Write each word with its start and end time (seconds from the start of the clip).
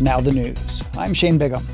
Now 0.00 0.20
the 0.20 0.30
news. 0.30 0.84
I'm 0.96 1.12
Shane 1.12 1.38
Bigham. 1.38 1.66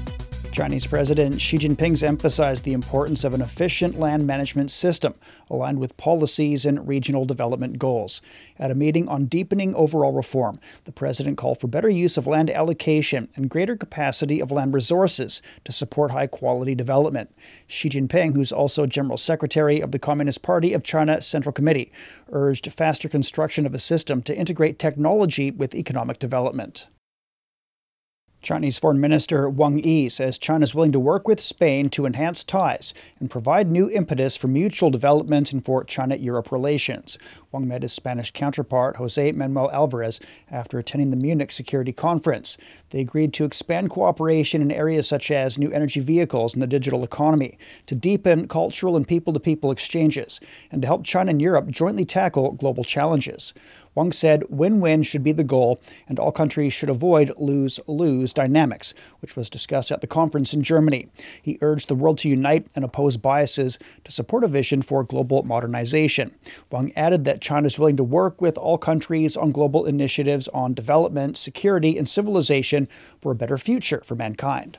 Chinese 0.51 0.87
President 0.87 1.39
Xi 1.39 1.59
Jinping's 1.59 2.03
emphasized 2.03 2.65
the 2.65 2.73
importance 2.73 3.23
of 3.23 3.35
an 3.35 3.43
efficient 3.43 3.99
land 3.99 4.27
management 4.27 4.71
system 4.71 5.15
aligned 5.51 5.79
with 5.79 5.99
policies 5.99 6.65
and 6.65 6.89
regional 6.89 7.27
development 7.27 7.79
goals. 7.79 8.23
At 8.59 8.71
a 8.71 8.75
meeting 8.75 9.09
on 9.09 9.27
deepening 9.27 9.75
overall 9.75 10.13
reform, 10.13 10.59
the 10.85 10.93
president 10.93 11.37
called 11.37 11.61
for 11.61 11.67
better 11.67 11.91
use 11.91 12.17
of 12.17 12.27
land 12.27 12.51
allocation 12.51 13.29
and 13.37 13.51
greater 13.51 13.77
capacity 13.77 14.41
of 14.41 14.51
land 14.51 14.73
resources 14.73 15.43
to 15.65 15.73
support 15.73 16.13
high 16.13 16.29
quality 16.29 16.75
development. 16.75 17.31
Xi 17.67 17.91
Jinping, 17.91 18.33
who's 18.33 18.53
also 18.53 18.87
General 18.87 19.19
Secretary 19.19 19.81
of 19.81 19.93
the 19.93 19.99
Communist 19.99 20.41
Party 20.41 20.73
of 20.73 20.83
China 20.83 21.21
Central 21.21 21.53
Committee, 21.53 21.93
urged 22.31 22.73
faster 22.73 23.07
construction 23.07 23.67
of 23.67 23.75
a 23.75 23.79
system 23.79 24.23
to 24.23 24.35
integrate 24.35 24.79
technology 24.79 25.51
with 25.51 25.75
economic 25.75 26.19
development. 26.19 26.87
Chinese 28.45 28.79
Foreign 28.79 29.01
Minister 29.01 29.49
Wang 29.49 29.79
Yi 29.79 30.11
says 30.11 30.37
China 30.37 30.65
is 30.65 30.75
willing 30.75 30.93
to 30.93 31.01
work 31.01 31.27
with 31.27 31.41
Spain 31.41 31.89
to 31.89 32.05
enhance 32.05 32.45
ties 32.45 32.93
and 33.19 33.31
provide 33.31 33.71
new 33.71 33.89
impetus 33.89 34.37
for 34.37 34.49
mutual 34.49 34.91
development 34.91 35.51
and 35.51 35.65
for 35.65 35.83
China 35.83 36.15
Europe 36.17 36.53
relations. 36.53 37.17
Wang 37.51 37.67
met 37.67 37.81
his 37.81 37.95
Spanish 37.95 38.31
counterpart, 38.33 38.97
Jose 38.97 39.33
Manuel 39.33 39.71
Albares, 39.71 40.23
after 40.51 40.79
attending 40.79 41.09
the 41.09 41.17
Munich 41.17 41.51
Security 41.53 41.91
Conference. 41.91 42.59
They 42.91 43.01
agreed 43.01 43.33
to 43.33 43.47
expand 43.47 43.89
cooperation 43.89 44.61
in 44.61 44.71
areas 44.71 45.09
such 45.09 45.31
as 45.31 45.59
new 45.59 45.73
energy 45.73 46.01
vehicles 46.01 46.53
and 46.53 46.63
the 46.63 46.67
digital 46.67 47.03
economy, 47.03 47.57
to 47.87 47.95
deepen 47.95 48.47
cultural 48.47 48.95
and 48.95 49.09
people 49.09 49.33
to 49.33 49.41
people 49.41 49.71
exchanges, 49.71 50.39
and 50.71 50.83
to 50.83 50.87
help 50.87 51.03
China 51.03 51.31
and 51.31 51.41
Europe 51.41 51.69
jointly 51.69 52.05
tackle 52.05 52.53
global 52.53 52.85
challenges. 52.85 53.55
Wang 53.95 54.13
said 54.13 54.45
win 54.49 54.81
win 54.81 55.03
should 55.03 55.23
be 55.23 55.33
the 55.33 55.45
goal, 55.45 55.81
and 56.09 56.19
all 56.19 56.33
countries 56.33 56.73
should 56.73 56.91
avoid 56.91 57.33
lose 57.37 57.81
lose 57.87 58.35
dynamics, 58.35 58.95
which 59.21 59.37
was 59.37 59.51
discussed 59.51 59.93
at 59.93 60.01
the 60.01 60.07
conference 60.07 60.53
in 60.53 60.63
Germany. 60.63 61.09
He 61.41 61.59
urged 61.61 61.89
the 61.89 61.95
world 61.95 62.19
to 62.19 62.29
unite 62.29 62.67
and 62.75 62.85
oppose 62.85 63.17
biases 63.17 63.79
to 64.05 64.13
support 64.13 64.45
a 64.45 64.49
vision 64.49 64.83
for 64.83 65.05
global 65.05 65.43
modernization. 65.43 66.35
Wang 66.71 66.93
added 66.97 67.25
that 67.25 67.41
China 67.41 67.67
is 67.67 67.79
willing 67.79 67.97
to 67.97 68.05
work 68.05 68.41
with 68.41 68.59
all 68.59 68.79
countries 68.79 69.37
on 69.37 69.53
global 69.53 69.87
initiatives 69.87 70.49
on 70.49 70.75
development, 70.75 71.37
security, 71.37 71.97
and 71.97 72.09
civilization 72.09 72.89
for 73.21 73.33
a 73.33 73.37
better 73.37 73.59
future 73.59 74.03
for 74.05 74.15
mankind. 74.15 74.79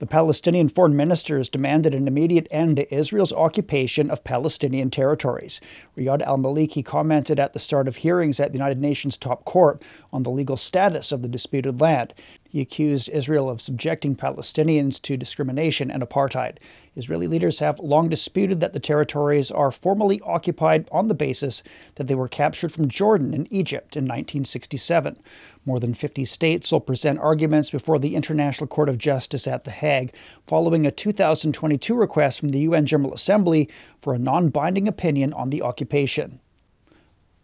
The 0.00 0.06
Palestinian 0.06 0.70
foreign 0.70 0.96
ministers 0.96 1.50
demanded 1.50 1.94
an 1.94 2.08
immediate 2.08 2.48
end 2.50 2.76
to 2.76 2.94
Israel's 2.94 3.34
occupation 3.34 4.10
of 4.10 4.24
Palestinian 4.24 4.88
territories. 4.88 5.60
Riyad 5.94 6.22
al 6.22 6.38
Maliki 6.38 6.82
commented 6.82 7.38
at 7.38 7.52
the 7.52 7.58
start 7.58 7.86
of 7.86 7.96
hearings 7.96 8.40
at 8.40 8.52
the 8.52 8.58
United 8.58 8.80
Nations 8.80 9.18
top 9.18 9.44
court 9.44 9.84
on 10.10 10.22
the 10.22 10.30
legal 10.30 10.56
status 10.56 11.12
of 11.12 11.20
the 11.20 11.28
disputed 11.28 11.82
land. 11.82 12.14
He 12.50 12.60
accused 12.60 13.08
Israel 13.10 13.48
of 13.48 13.60
subjecting 13.60 14.16
Palestinians 14.16 15.00
to 15.02 15.16
discrimination 15.16 15.88
and 15.88 16.02
apartheid. 16.02 16.58
Israeli 16.96 17.28
leaders 17.28 17.60
have 17.60 17.78
long 17.78 18.08
disputed 18.08 18.58
that 18.58 18.72
the 18.72 18.80
territories 18.80 19.52
are 19.52 19.70
formally 19.70 20.20
occupied 20.22 20.88
on 20.90 21.06
the 21.06 21.14
basis 21.14 21.62
that 21.94 22.08
they 22.08 22.14
were 22.16 22.26
captured 22.26 22.72
from 22.72 22.88
Jordan 22.88 23.34
and 23.34 23.46
Egypt 23.52 23.96
in 23.96 24.02
1967. 24.02 25.16
More 25.64 25.78
than 25.78 25.94
50 25.94 26.24
states 26.24 26.72
will 26.72 26.80
present 26.80 27.20
arguments 27.20 27.70
before 27.70 28.00
the 28.00 28.16
International 28.16 28.66
Court 28.66 28.88
of 28.88 28.98
Justice 28.98 29.46
at 29.46 29.62
The 29.62 29.70
Hague 29.70 30.12
following 30.44 30.84
a 30.84 30.90
2022 30.90 31.94
request 31.94 32.40
from 32.40 32.48
the 32.48 32.60
UN 32.60 32.84
General 32.84 33.14
Assembly 33.14 33.68
for 34.00 34.12
a 34.12 34.18
non 34.18 34.48
binding 34.48 34.88
opinion 34.88 35.32
on 35.32 35.50
the 35.50 35.62
occupation. 35.62 36.40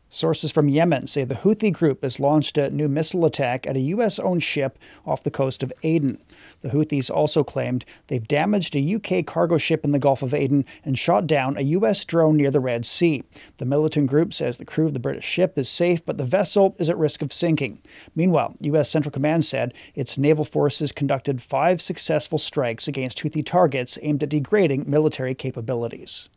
Sources 0.09 0.53
from 0.53 0.69
Yemen 0.69 1.09
say 1.09 1.25
the 1.25 1.35
Houthi 1.35 1.73
group 1.73 2.03
has 2.03 2.21
launched 2.21 2.57
a 2.57 2.71
new 2.71 2.89
missile 2.89 3.25
attack 3.25 3.67
at 3.67 3.77
a 3.77 3.81
U.S. 3.81 4.19
owned 4.21 4.43
ship 4.43 4.79
off 5.05 5.25
the 5.25 5.33
coast 5.33 5.62
of 5.62 5.73
Aden. 5.83 6.23
The 6.62 6.71
Houthis 6.71 7.11
also 7.11 7.43
claimed 7.43 7.85
they've 8.07 8.27
damaged 8.27 8.77
a 8.77 8.95
UK 8.95 9.27
cargo 9.27 9.59
ship 9.59 9.84
in 9.84 9.91
the 9.91 9.99
Gulf 9.99 10.22
of 10.22 10.33
Aden 10.33 10.65
and 10.84 10.97
shot 10.97 11.27
down 11.27 11.56
a 11.56 11.62
U.S. 11.62 12.05
drone 12.05 12.37
near 12.37 12.53
the 12.53 12.61
Red 12.61 12.87
Sea. 12.87 13.25
The 13.59 13.65
militant 13.65 14.09
group 14.09 14.33
says 14.33 14.59
the 14.59 14.65
crew 14.65 14.87
of 14.87 14.94
the 14.94 15.00
British 15.00 15.25
ship 15.25 15.59
is 15.59 15.69
safe, 15.69 16.06
but 16.06 16.19
the 16.19 16.25
vessel 16.25 16.77
is 16.78 16.88
at 16.88 16.97
risk 16.97 17.21
of 17.21 17.33
sinking. 17.33 17.83
Meanwhile, 18.15 18.55
U.S. 18.61 18.88
Central 18.88 19.12
Command 19.12 19.44
said 19.44 19.75
its 19.94 20.17
naval 20.17 20.44
forces 20.44 20.93
conducted 20.93 21.43
five 21.43 21.83
successful 21.83 22.38
strikes 22.38 22.87
against 22.87 23.23
Houthi 23.23 23.44
targets 23.44 23.99
aimed 24.03 24.23
at 24.23 24.28
degrading 24.28 24.88
military 24.88 25.34
capabilities. 25.34 26.28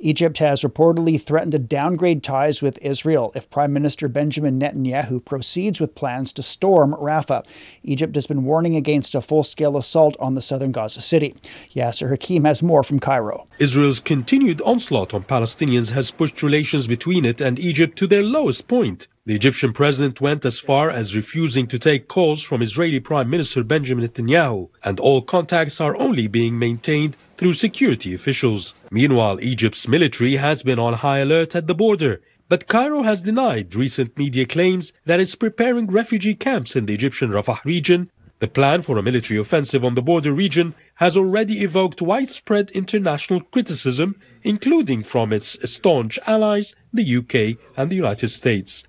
Egypt 0.00 0.38
has 0.38 0.62
reportedly 0.62 1.20
threatened 1.20 1.52
to 1.52 1.58
downgrade 1.58 2.22
ties 2.22 2.62
with 2.62 2.78
Israel 2.82 3.32
if 3.34 3.50
Prime 3.50 3.72
Minister 3.72 4.08
Benjamin 4.08 4.58
Netanyahu 4.58 5.24
proceeds 5.24 5.80
with 5.80 5.94
plans 5.94 6.32
to 6.34 6.42
storm 6.42 6.94
Rafah. 6.94 7.44
Egypt 7.82 8.14
has 8.14 8.26
been 8.26 8.44
warning 8.44 8.76
against 8.76 9.14
a 9.14 9.20
full 9.20 9.42
scale 9.42 9.76
assault 9.76 10.16
on 10.20 10.34
the 10.34 10.40
southern 10.40 10.72
Gaza 10.72 11.00
city. 11.00 11.34
Yasser 11.74 12.10
Hakim 12.10 12.44
has 12.44 12.62
more 12.62 12.84
from 12.84 13.00
Cairo. 13.00 13.48
Israel's 13.58 14.00
continued 14.00 14.60
onslaught 14.62 15.14
on 15.14 15.24
Palestinians 15.24 15.90
has 15.92 16.10
pushed 16.10 16.42
relations 16.42 16.86
between 16.86 17.24
it 17.24 17.40
and 17.40 17.58
Egypt 17.58 17.98
to 17.98 18.06
their 18.06 18.22
lowest 18.22 18.68
point. 18.68 19.08
The 19.26 19.34
Egyptian 19.34 19.74
president 19.74 20.22
went 20.22 20.46
as 20.46 20.58
far 20.58 20.88
as 20.88 21.14
refusing 21.14 21.66
to 21.66 21.78
take 21.78 22.08
calls 22.08 22.42
from 22.42 22.62
Israeli 22.62 22.98
Prime 22.98 23.28
Minister 23.28 23.62
Benjamin 23.62 24.08
Netanyahu, 24.08 24.70
and 24.82 24.98
all 24.98 25.20
contacts 25.20 25.82
are 25.82 25.96
only 25.98 26.28
being 26.28 26.58
maintained 26.58 27.16
through 27.38 27.52
security 27.52 28.12
officials. 28.12 28.74
Meanwhile, 28.90 29.40
Egypt's 29.40 29.86
military 29.86 30.36
has 30.36 30.64
been 30.64 30.80
on 30.80 30.94
high 30.94 31.18
alert 31.18 31.54
at 31.54 31.68
the 31.68 31.74
border, 31.74 32.20
but 32.48 32.66
Cairo 32.66 33.04
has 33.04 33.22
denied 33.22 33.76
recent 33.76 34.18
media 34.18 34.44
claims 34.44 34.92
that 35.06 35.20
it's 35.20 35.36
preparing 35.36 35.86
refugee 35.86 36.34
camps 36.34 36.74
in 36.74 36.86
the 36.86 36.94
Egyptian 36.94 37.30
Rafah 37.30 37.64
region. 37.64 38.10
The 38.40 38.48
plan 38.48 38.82
for 38.82 38.98
a 38.98 39.02
military 39.02 39.38
offensive 39.38 39.84
on 39.84 39.94
the 39.94 40.02
border 40.02 40.32
region 40.32 40.74
has 40.96 41.16
already 41.16 41.62
evoked 41.62 42.02
widespread 42.02 42.70
international 42.72 43.40
criticism, 43.40 44.16
including 44.42 45.04
from 45.04 45.32
its 45.32 45.56
staunch 45.70 46.18
allies, 46.26 46.74
the 46.92 47.16
UK 47.18 47.58
and 47.76 47.88
the 47.88 47.96
United 47.96 48.28
States. 48.28 48.84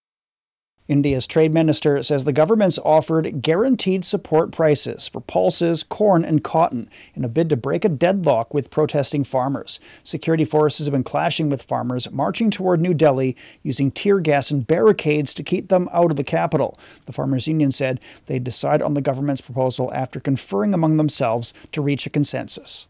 India's 0.90 1.28
trade 1.28 1.54
minister 1.54 2.02
says 2.02 2.26
the 2.26 2.34
government's 2.34 2.80
offered 2.80 3.44
guaranteed 3.44 4.04
support 4.04 4.52
prices 4.52 5.08
for 5.08 5.22
pulses, 5.22 5.84
corn, 5.84 6.26
and 6.26 6.44
cotton 6.44 6.90
in 7.14 7.24
a 7.24 7.30
bid 7.30 7.48
to 7.50 7.56
break 7.56 7.86
a 7.86 7.90
deadlock 7.90 8.56
with 8.56 8.72
protesting 8.72 9.24
farmers. 9.24 9.80
Security 10.04 10.44
forces 10.44 10.88
have 10.88 10.94
been 10.94 11.04
clashing 11.04 11.48
with 11.48 11.62
farmers, 11.62 12.12
marching 12.12 12.50
toward 12.50 12.82
New 12.82 12.96
Delhi 12.96 13.38
using 13.62 13.92
tear 13.92 14.20
gas 14.20 14.50
and 14.50 14.66
barricades 14.66 15.36
to 15.36 15.44
keep 15.44 15.70
them 15.70 15.88
out 15.94 16.10
of 16.10 16.18
the 16.18 16.24
capital. 16.24 16.80
The 17.06 17.14
Farmers 17.14 17.48
Union 17.48 17.72
said 17.72 18.00
they'd 18.26 18.44
decide 18.44 18.82
on 18.82 18.96
the 18.96 19.02
government's 19.02 19.42
proposal 19.42 19.94
after 19.94 20.20
conferring 20.20 20.74
among 20.74 20.98
themselves 20.98 21.54
to 21.72 21.84
reach 21.84 22.08
a 22.08 22.10
consensus. 22.10 22.88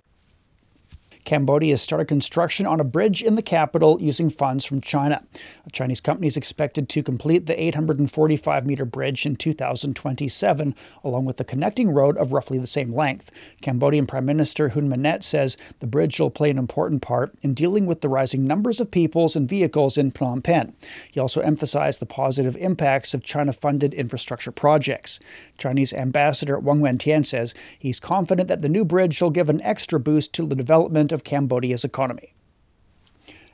Cambodia 1.30 1.74
has 1.74 1.82
started 1.84 2.08
construction 2.08 2.66
on 2.66 2.80
a 2.80 2.84
bridge 2.84 3.22
in 3.22 3.36
the 3.36 3.44
capital 3.44 4.02
using 4.02 4.32
funds 4.32 4.66
from 4.66 4.82
China. 4.82 5.22
A 5.64 5.70
Chinese 5.70 6.02
company 6.02 6.26
is 6.26 6.36
expected 6.36 6.90
to 6.90 7.04
complete 7.04 7.46
the 7.46 7.62
845 7.62 8.66
meter 8.66 8.84
bridge 8.84 9.28
in 9.28 9.36
2027, 9.36 10.74
along 11.04 11.26
with 11.26 11.38
the 11.38 11.44
connecting 11.44 11.92
road 11.92 12.18
of 12.18 12.34
roughly 12.34 12.58
the 12.58 12.66
same 12.66 12.92
length. 12.92 13.30
Cambodian 13.62 14.08
Prime 14.08 14.26
Minister 14.26 14.70
Hun 14.70 14.90
Manet 14.90 15.22
says 15.22 15.56
the 15.82 15.86
bridge 15.86 16.20
will 16.20 16.32
play 16.32 16.50
an 16.50 16.58
important 16.58 17.04
part 17.04 17.36
in 17.44 17.54
dealing 17.54 17.86
with 17.86 18.02
the 18.02 18.10
rising 18.10 18.46
numbers 18.46 18.80
of 18.80 18.90
peoples 18.90 19.36
and 19.36 19.48
vehicles 19.48 20.00
in 20.00 20.12
Phnom 20.12 20.44
Penh. 20.44 20.74
He 21.12 21.20
also 21.20 21.42
emphasized 21.42 22.02
the 22.02 22.08
positive 22.08 22.58
impacts 22.58 23.14
of 23.14 23.24
China 23.24 23.54
funded 23.54 23.94
infrastructure 23.94 24.52
projects. 24.52 25.20
Chinese 25.60 25.94
Ambassador 25.94 26.58
Wang 26.58 26.80
Wentian 26.80 27.24
says 27.24 27.54
he's 27.78 28.00
confident 28.00 28.48
that 28.48 28.64
the 28.64 28.68
new 28.68 28.84
bridge 28.84 29.22
will 29.22 29.30
give 29.30 29.52
an 29.52 29.62
extra 29.62 30.00
boost 30.00 30.34
to 30.34 30.48
the 30.48 30.56
development 30.56 31.12
of 31.12 31.19
of 31.20 31.26
Cambodia's 31.26 31.84
economy. 31.84 32.34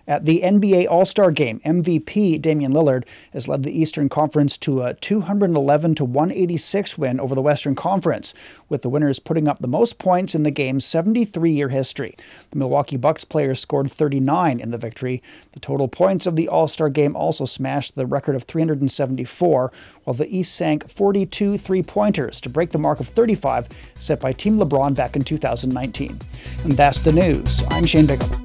At 0.08 0.26
the 0.26 0.42
NBA 0.42 0.88
All 0.88 1.06
Star 1.06 1.32
Game, 1.32 1.60
MVP 1.66 2.40
Damian 2.40 2.72
Lillard 2.72 3.06
has 3.34 3.48
led 3.48 3.64
the 3.64 3.78
Eastern 3.78 4.08
Conference 4.08 4.58
to 4.60 4.84
a 4.84 4.94
211 4.94 5.96
to 5.96 6.06
186 6.06 6.98
win 6.98 7.20
over 7.20 7.34
the 7.34 7.42
Western 7.42 7.74
Conference, 7.74 8.34
with 8.70 8.84
the 8.84 8.90
winners 8.90 9.20
putting 9.20 9.48
up 9.48 9.60
the 9.60 9.68
most 9.68 9.98
points 9.98 10.36
in 10.36 10.44
the 10.44 10.52
game's 10.52 10.86
73 10.86 11.52
year 11.52 11.70
history. 11.70 12.16
The 12.52 12.58
Milwaukee 12.58 12.98
Bucks 12.98 13.26
players 13.26 13.60
scored 13.60 13.92
39 13.92 14.60
in 14.60 14.70
the 14.70 14.78
victory. 14.78 15.24
The 15.54 15.60
total 15.60 15.88
points 15.88 16.28
of 16.28 16.36
the 16.36 16.48
All 16.48 16.68
Star 16.68 16.90
Game 16.90 17.16
also 17.16 17.46
smashed 17.46 17.96
the 17.96 18.06
record 18.06 18.36
of 18.36 18.44
374, 18.44 19.72
while 20.04 20.14
the 20.14 20.36
East 20.36 20.54
sank 20.54 20.88
42 20.88 21.58
three 21.58 21.82
pointers 21.82 22.40
to 22.42 22.50
break 22.50 22.70
the 22.70 22.78
mark 22.78 23.00
of 23.00 23.08
35 23.08 23.70
set 23.96 24.20
by 24.20 24.32
Team 24.32 24.60
LeBron 24.60 24.94
back 24.94 25.16
in 25.16 25.24
2019. 25.24 26.20
And 26.64 26.74
that's 26.74 27.00
the 27.00 27.12
news. 27.12 27.64
I'm 27.70 27.86
Shane 27.86 28.06
Bigham. 28.06 28.45